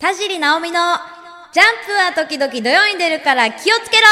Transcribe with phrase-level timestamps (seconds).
[0.00, 0.96] 田尻直美の
[1.52, 4.06] ジャンプは時々土曜に出るから気をつけろ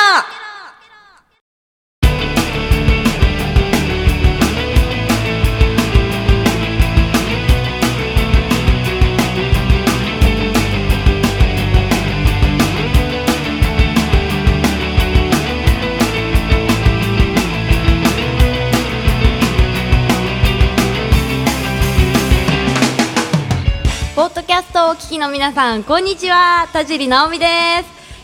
[24.48, 26.66] キャストをお聞きの皆さん、こんにちは。
[26.72, 27.46] 田尻直美で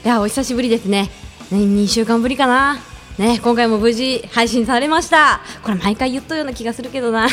[0.02, 0.06] す。
[0.06, 1.10] いや、お久しぶりですね。
[1.50, 2.78] ね、2週間ぶりかな。
[3.18, 5.42] ね、今回も無事配信されました。
[5.62, 7.28] これ毎回言ったような気がするけどな。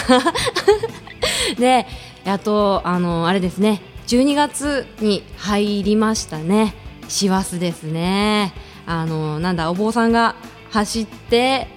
[1.58, 1.88] で、
[2.28, 3.82] あと、あの、あれですね。
[4.08, 6.76] 12月に入りましたね。
[7.08, 8.54] 師走ですね。
[8.86, 10.36] あの、なんだ、お坊さんが
[10.70, 11.70] 走って、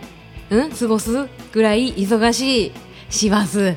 [0.50, 2.72] うん過ごすぐらい忙しい
[3.08, 3.76] 師走。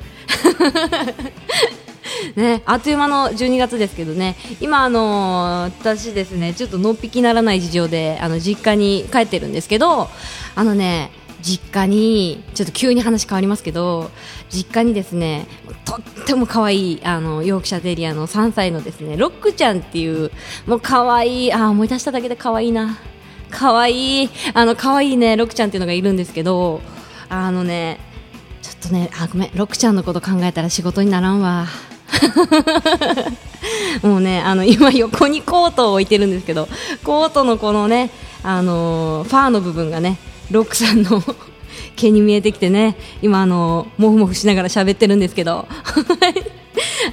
[2.35, 10.09] ね、あっという間の12月ですけどね、今、あのー私ですね、ちょっとのっぴきならない事情で、あの、実家に帰ってるんですけど、
[10.55, 14.11] あのね、実家に、ちょっと急に話変わりますけど、
[14.49, 15.47] 実家にですね、
[15.85, 20.31] とっても可愛い、あの、ヨークシャテリアの3歳のですね、ロックちゃんっていう、
[20.65, 22.97] もう可愛い、あ、思い出しただけで可愛いな。
[23.49, 26.81] 可愛い、あの、可愛いね、ロックちゃんっていうのがいるんですけど、
[27.29, 27.99] あのね、
[28.61, 31.67] ちょっとね、あ、ごめん、ロックちゃんのこと考えたら仕事にならんわ。
[34.03, 36.67] もうね、あの今横にコートを置いてるんですけど、
[37.03, 38.09] コートのこのね、
[38.43, 40.17] あのーファーの部分がね、
[40.51, 41.21] ロックさんの
[41.95, 45.67] 毛に見えてきてね、今あのー、もふもふしながら喋ってるんですけど。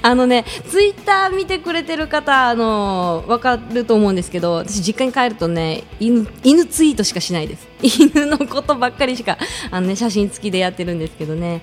[0.03, 7.67] あのね、ツイッター見てくれてる方、あのーわかると思うんですけど、私実家に帰るとね、犬、犬ツイートしかしないです。
[7.83, 9.39] 犬のことばっかりしか、
[9.71, 11.63] あのね、写真付きでやってるんですけどね。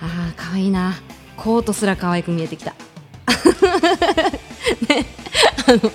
[0.00, 0.94] ああ、可愛いな。
[1.38, 2.74] コートすら可愛く見えてきた。
[4.88, 5.06] ね、
[5.66, 5.92] あの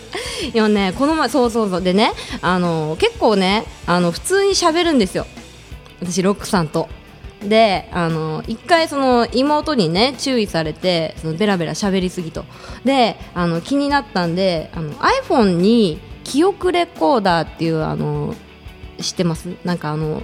[0.53, 5.27] 今ね、この前、そうそうそう、でね、あの結構ね、あの普通に喋るんですよ、
[6.01, 6.87] 私、ロックさんと。
[7.43, 12.45] で、あの一回、その妹にね注意されて、そのベラベラ喋りすぎと、
[12.85, 18.33] で、あの気になったんで、あの iPhone に記憶レコーダーっていうあの
[19.01, 19.49] 知ってます？
[19.65, 20.23] なんかあの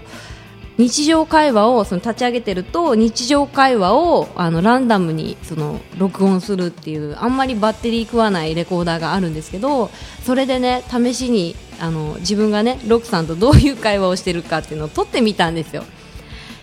[0.79, 9.91] 日常会話をその立ち上げてると日常会話をあのランダムにその録音するっていうあんまりバッテリー食わないレコーダーがあるんですけど
[10.23, 15.83] それでね試しにあの自分がねロックさんとどういう会話をしてるかっていうのを撮ってみたんですよ。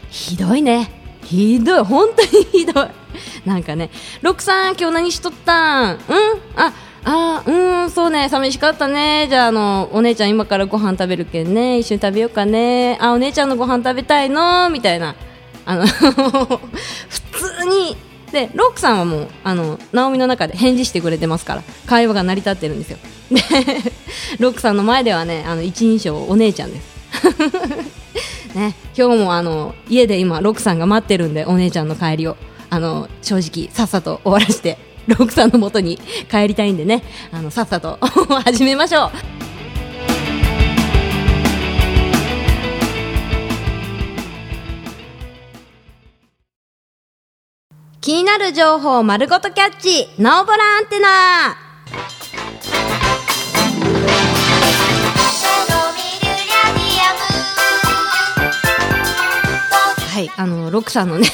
[0.08, 0.90] ひどいね。
[1.22, 1.84] ひどい。
[1.84, 2.86] 本当に ひどい。
[3.44, 3.90] なんかね
[4.22, 5.94] ロックさん今日何しとったん？
[5.94, 5.98] うん？
[6.56, 6.72] あ
[7.04, 7.55] あうん？
[8.06, 9.26] そうね寂しかったね。
[9.28, 11.80] じゃああのお姉ちゃん今からご飯食べるけんね。
[11.80, 12.96] 一緒に食べようかね。
[13.00, 14.70] あお姉ちゃんのご飯食べたいの？
[14.70, 15.16] みたいな。
[15.64, 16.60] あの 普
[17.32, 17.96] 通に。
[18.30, 21.62] でロックさんはもうあのナオミの中で返事してくれてますから。
[21.86, 22.98] 会話が成り立ってるんですよ。
[23.32, 23.42] で
[24.38, 26.86] ロックさんの前ではねあの一人称お姉ちゃんです。
[28.56, 32.36] ね、今日もあの家で今ロックさんが待ってるんでお姉ちゃんの帰りを。
[32.70, 34.78] あの正直さっさと終わらせて。
[35.08, 35.98] ロックさんの元に
[36.30, 37.02] 帰りたいんでね。
[37.32, 37.98] あのさっさと
[38.44, 39.10] 始めましょう。
[48.00, 50.08] 気になる情報を丸ごとキャッチ。
[50.18, 51.56] ノーボラアンテナ。
[60.16, 61.28] はい、あのロックさんのね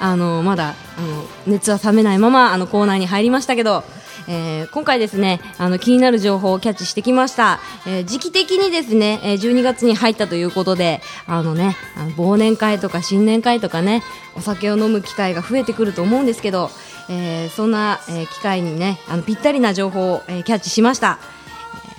[0.00, 3.84] あのまだあの熱は冷めないままあのコーナーに入りましたけど、
[4.28, 14.02] えー今回ですねあの気になる情報をキャッチしてきました、えー時期的にですね、え12月に入ったということであのねあの忘年会とか新年会とかね
[14.36, 16.70] お酒を飲む機会が増えてくると思うんですけど、
[17.08, 21.18] えーそんな、えー機会にねあのぴったりな情報を、えーキャッチしました。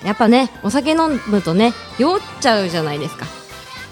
[0.06, 3.39] やっぱねお酒飲むとね酔っちゃうじゃないですか。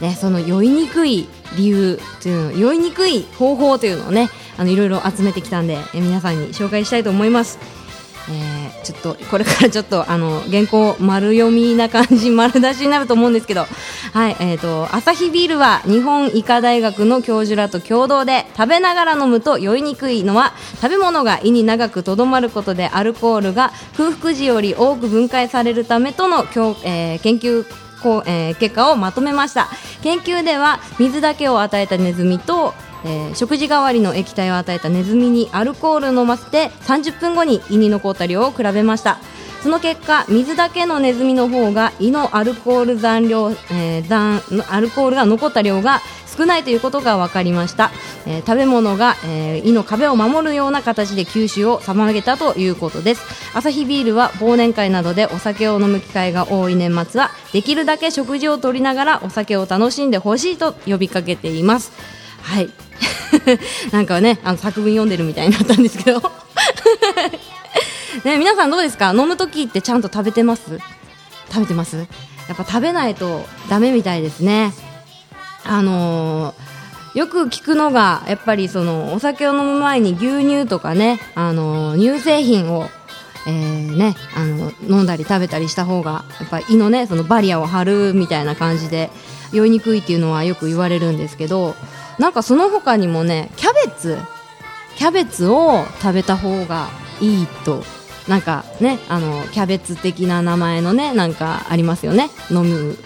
[0.01, 1.27] ね、その酔いにくい
[1.57, 7.57] 理由というの酔いにくい方法というのをねあのいろいろ集めてきたんでえ皆さんに紹介したいと思います、
[8.29, 13.65] えーちょっとこれからちょっとあの原稿丸読みな感じ丸出しになると思うんですけど
[14.13, 26.45] はいえー、とアサヒビールは日本医科大学の教授らと共同で食べながら飲むと酔いにくいのは食べ物が胃に長くとどまることでアルコールが空腹時より多く分解されるためとの、
[26.85, 27.65] えー研究
[28.01, 29.67] こうえー結果をまとめました。
[30.03, 32.73] 研究では水だけを与えたネズミと、
[33.03, 39.19] えー食事代わりの液体を与えたネズミにアルコールを飲ませて30分後に胃に残った量を比べました。
[39.61, 46.01] その結果水だけのネズミの方が胃のアルコール残量、えー、残アルコールが残った量が
[46.37, 47.91] 少ないということが分かりました、
[48.27, 53.57] えー、食べ物が、えー、胃の壁を守るような形で吸収を妨げたということです。
[53.57, 61.91] アサヒビールは忘年会などでお酒を飲む機会が多い年末はできるだけ食事をとりながらお酒を楽しんでほしいと呼びかけています。
[62.43, 62.69] はい。
[63.91, 66.21] なんかねあの作文読んでるみたいになったんですけど。
[68.25, 69.13] ね皆さんどうですか？
[69.13, 70.79] 飲む時ってちゃんと食べてます？
[71.49, 71.97] 食べてます？
[71.97, 72.03] や
[72.53, 74.73] っぱ食べないとダメみたいですね。
[75.65, 82.85] あのー、よく聞くのがやっぱりそのお酒を飲む前に牛乳とかね、あのー、乳製品を、
[83.47, 89.09] えー、ね、あの飲んだり食べたりした方がやっぱ胃のねそのバリアを張るみたいな感じで
[89.51, 91.75] 酔いにくいっていうのはよく言われるんですけど
[92.17, 94.17] なんかその他にもねキャベツ
[94.95, 97.83] キャベツを食べた方がいいと
[98.27, 102.29] なんかねあのキャベツ的な名前のねなんかありますよね。
[102.51, 102.97] 飲む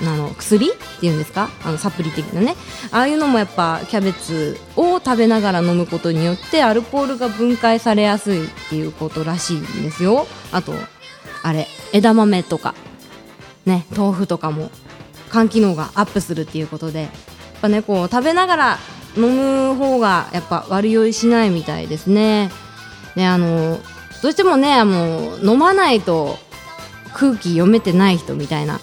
[0.00, 1.50] あの薬っていうんですか？
[1.62, 2.56] あのサプリ的なね。
[2.90, 10.26] ああいうのもやっぱキャベツを食べながら飲むことによってアルコールが分解されやすいっていうことらしいんですよ。
[10.50, 10.72] あと
[11.42, 12.74] あれ枝豆とか。
[13.66, 14.70] ね豆腐とかも
[15.30, 17.02] 肝機能がアップするっていうことで。
[17.02, 17.10] やっ
[17.62, 18.78] ぱねこう食べながら
[19.16, 22.50] 飲む方がやっぱ悪酔いしないみたいですね。
[23.14, 23.78] であの
[24.22, 26.38] どうしてもねあの飲まないと
[27.14, 28.80] 空気読めてない人みたいな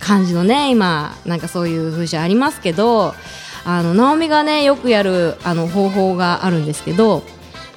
[0.00, 3.14] 感じのね今なんかそういう風習ありますけど
[3.64, 7.22] あの直美がねよくやるあの方法があるんですけど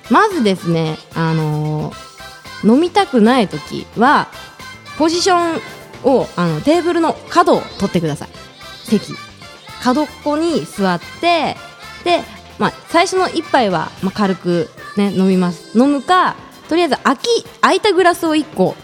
[0.10, 1.94] まずですねあの
[2.64, 4.28] 飲みたくない時は
[4.98, 5.62] ポジション
[6.04, 8.30] をあのテーブルの角を取ってください。
[8.84, 9.14] 席。
[9.84, 11.56] 角っこに座って
[12.04, 12.24] で、
[12.58, 15.78] まあ、最初の一杯は、まあ、軽く、ね、飲みます。
[15.78, 16.36] 飲むか
[16.68, 18.75] とりあえず空き空いたグラスを1個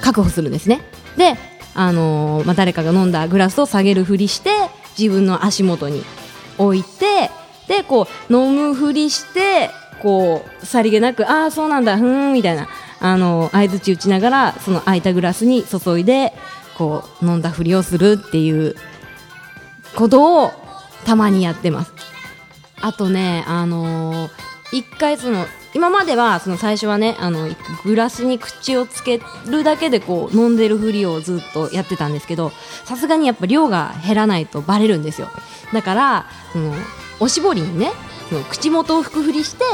[0.00, 0.80] 確保するんですね。
[1.16, 1.36] で
[1.74, 4.50] あのー、まあ、誰かが飲んだグラスを下げるふりして
[4.98, 6.02] 自分の足元に
[6.58, 7.30] 置いて
[7.68, 9.70] でこう飲むふりして
[10.02, 12.68] こうさりげなくああそうなんだふーんみたいな
[13.00, 16.32] あのー、相づち打ちながらその空いたグラスに注いで
[16.76, 18.74] こう飲んだふりをするっていう
[19.94, 20.52] ことを
[21.04, 21.92] たまにやってます。
[22.80, 24.30] あとねあのー、
[24.72, 27.48] 一回その今まではその最初はねあの
[27.84, 32.50] グラスに口をつけるだけでこう飲んでるふりをずっとやってたんですけど
[32.84, 35.28] さすがにやっぱ量が減らないとバレるんですよ。
[35.72, 36.74] だからその
[37.20, 37.92] おしぼりにね
[38.28, 39.64] その口元を拭くふりして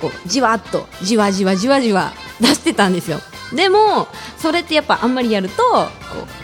[0.00, 3.20] こうじわっとじわじわじわじわ出してたんですよ。
[3.54, 4.08] でも
[4.38, 5.88] それってやっぱあんまりやるとこ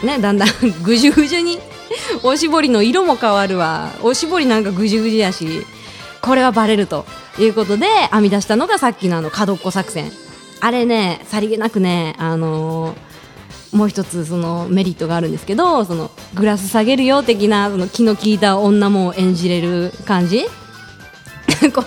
[0.02, 0.48] うねだんだん
[0.84, 1.58] ぐじゅぐじゅに
[2.22, 3.90] おしぼりの色も変わるわ。
[4.02, 5.66] おしぼりなんかぐじゅぐじゅやし。
[6.22, 7.04] これはバレると
[7.38, 10.10] いうことで編み出したのがさっきのあの角っこ作戦。
[10.60, 20.46] あれねさりげなくねあのー、もう一つそのメリットがあるんですけどそのグラス下げるよ的なその気の利いた女も演じれる感じ。
[21.74, 21.84] こ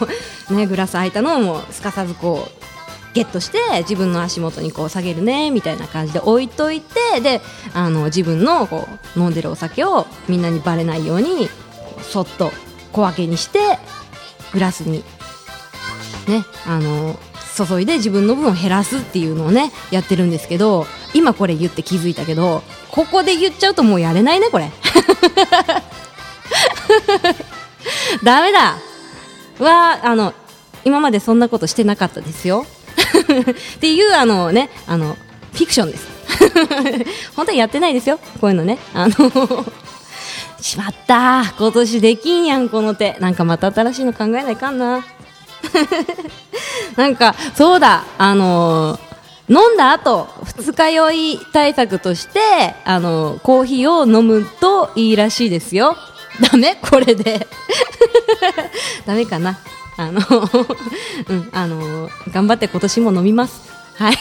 [0.49, 2.65] うねグラス空いたのをもうすかさずこう
[3.13, 7.41] ゲットして自分の足元にこう下げるねみたいな感じで置いといてで
[7.73, 11.49] あの自分のこう飲んでるお酒をみんなにバレないように
[12.01, 12.51] そっと
[12.91, 13.59] 小分けにして
[14.55, 15.03] グラスに。
[16.27, 17.19] ねあの
[17.55, 24.71] 注いで自分の分を減らすっていうのをねやってるんですけど今これ言って気づいたけどここで言っちゃうともうやれないねこれ。
[28.23, 28.77] ダメだ。
[29.59, 30.33] はあの
[30.83, 32.65] 今までそんなことしてなかったですよ。
[33.75, 35.15] っていうあのねあの
[35.53, 36.07] フィクションです。
[37.35, 38.19] 本当にやってないですよ。
[38.41, 38.79] こういうのね。
[38.93, 39.65] あの
[40.65, 41.53] しまった。
[41.59, 43.15] 今年できんやんこの手。
[43.19, 45.05] なんかまた新しいの考えないかんな。
[46.97, 48.03] なんかそうだ。
[48.17, 52.39] あのー、飲んだ後二日酔い対策として
[52.83, 55.95] あのー、コーヒーを飲むといいらしいですよ。
[56.51, 56.75] ダメ？
[56.81, 57.47] これで。
[59.05, 59.59] ダメかな？
[59.97, 60.19] あの
[61.29, 63.61] うん、あの頑張って今年も飲みます。
[63.97, 64.15] はい。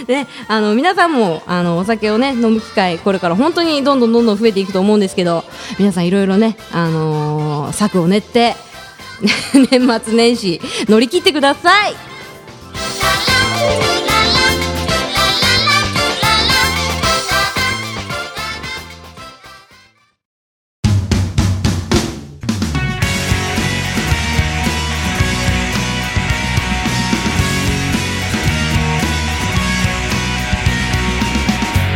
[0.08, 5.44] ね、あの皆さんもあのお酒をね飲む機会これから本当にどんどんどんどん増えていくと思うんですけど
[5.78, 8.56] 皆さんいろいろね、あのー、策を練って
[9.70, 12.13] 年末年始乗り切ってください。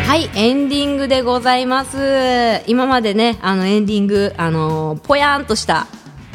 [0.08, 2.62] はいエンディングでございます。
[2.66, 5.86] 今までねあのエンディングあのぽやんとした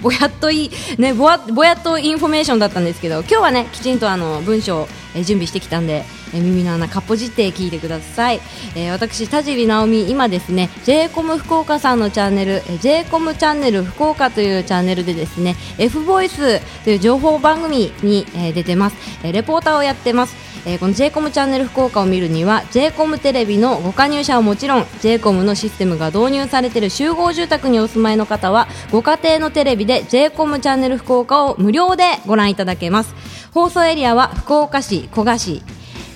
[0.04, 8.42] ぼやっといいねぼやぼやっとインフォメーションだったんですけど今日はねきちんとあの文章、準備してきたんで、え耳の穴かっぽじって聞いてください、
[8.76, 20.36] えー私田尻直美今ですね j コム福岡さんのチャンネル、えー、j コムチャンネル福岡というチャンネルでですね F ボイスという情報番組に、えー出てます、えレポーターをやってます。
[20.66, 33.14] えーこの j コムチャンネル福岡を見るには j コムテレビのご加入者はもちろん j コムのシステムが導入されている集合住宅にお住まいの方はご家庭のテレビで j コムチャンネル福岡を無料でご覧いただけます。
[33.54, 35.62] 放送エリアは福岡市古賀市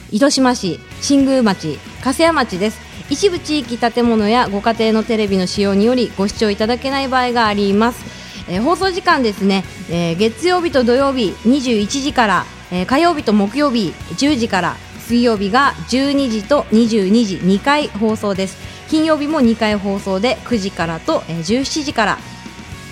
[0.10, 2.80] 糸島市新宮町粕屋町です。
[3.10, 8.04] 一部地域建物やご家庭のテレビの使用によりご視聴いただけない場合があります、
[8.50, 18.58] えー放送時間ですね、えー月曜日と土曜日21時から、えー火曜日と木曜日10時から水曜日が12時と22時2回放送です。
[18.90, 22.18] 金曜日も2回放送で9時からと、えー17時から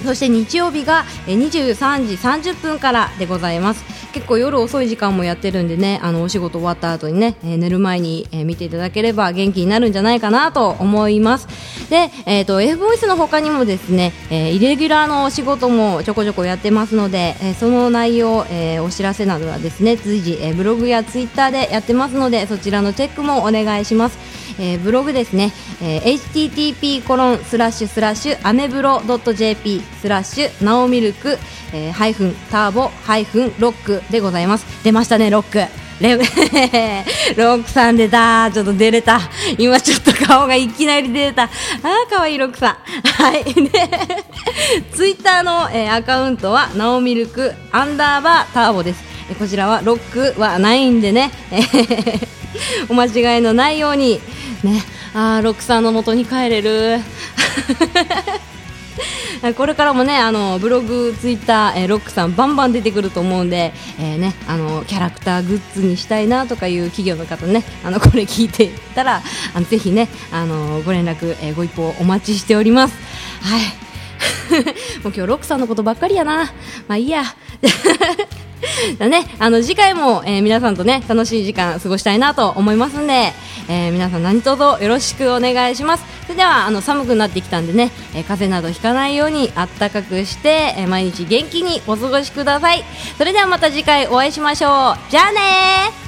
[0.03, 2.15] そして日曜日が23時
[2.51, 3.95] 30分からでございます。
[4.15, 11.49] 結構夜遅い時間もやってるんでねあのお仕事終わった後にね、え寝る前に、え見ていただければ元気になるんじゃないかなと思います。
[11.89, 24.17] で、えー、と F ボイスの他にもですね、えーイレギュラーのお仕事もちょこちょこやってますので、えーその内容、えお知らせなどはですね随時、えブログやツイッターでやってますのでそちらのチェックもお願いします。
[24.59, 29.01] えーブログですね、えー http コロンスラッシュスラッシュアメブロ
[29.35, 31.38] .jp スラッシュナオミルク、
[31.74, 34.65] えーハイフンターボハイフンロックでございます。
[34.83, 35.59] 出ましたねロック。
[36.01, 36.17] レ
[37.38, 38.51] ロックさん出た。
[38.53, 39.21] ちょっと出れた。
[39.57, 41.43] 今ちょっと顔がいきなり出れた。
[41.43, 43.24] あーかわいいロックさん。
[43.24, 43.43] はい。
[43.45, 43.69] で
[44.93, 49.03] ツイッターの、えーアカウントはナオミルクアンダーバーターボです。
[49.29, 52.27] えーこちらはロックはないんでね、えー
[52.89, 54.19] お間違いのないように。
[54.63, 54.81] ね。
[55.13, 57.00] あーロックさんの元に帰れる。
[59.57, 69.21] これからもねあのブログ、ツイッター、えーロックさんバンバン出てくると思うんで、えーね、あのキャラクターグッズにしたいなとかいう企業の方ねあのこれ聞いてたら
[69.53, 72.95] あのぜひねあのご連絡、えーご一報お待ちしております。
[73.41, 73.62] はい。
[75.03, 76.45] もう今日ロックさんのことばっかりやな。
[76.88, 77.24] まあいいや。
[78.97, 83.33] だ ね、あの次回も、えー皆さんとね楽しい時間過ごしたいなと思いますんで、
[83.67, 86.05] えー皆さん何卒よろしくお願いします。
[86.24, 92.84] それではあの寒くなってきたんでね、えー風邪などひかないようにあったかくして、えー毎日元気にお過ごしください。
[93.17, 95.12] それではまた次回お会いしましょう。
[95.12, 96.04] じゃあねー。